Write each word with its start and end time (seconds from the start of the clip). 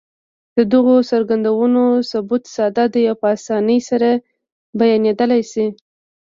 د 0.55 0.57
دغو 0.73 0.95
څرګندونو 1.11 1.83
ثبوت 2.09 2.43
ساده 2.55 2.85
دی 2.93 3.03
او 3.11 3.15
په 3.21 3.27
اسانۍ 3.35 3.79
سره 3.89 4.09
بيانېدلای 4.79 5.43
شي. 5.51 5.65